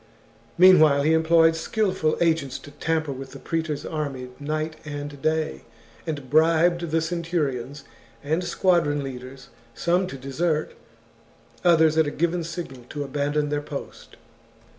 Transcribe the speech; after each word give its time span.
]Mean 0.57 0.79
while 0.79 1.03
he 1.03 1.13
employed 1.13 1.55
skilful 1.55 2.17
agents 2.21 2.57
to 2.57 2.71
tamper 2.71 3.11
with 3.11 3.33
the 3.33 3.39
praetor's 3.39 3.85
army 3.85 4.29
night 4.39 4.75
and 4.83 5.21
day, 5.21 5.61
and 6.07 6.27
bribed 6.27 6.89
the 6.89 7.01
centur 7.01 7.51
ions 7.51 7.83
and 8.23 8.43
squadron 8.43 9.03
leaders, 9.03 9.49
some 9.75 10.07
to 10.07 10.17
desert, 10.17 10.73
others 11.63 11.99
at 11.99 12.07
a 12.07 12.09
given 12.09 12.43
signal 12.43 12.83
to 12.89 13.03
abandon 13.03 13.49
their 13.49 13.61
post. 13.61 14.17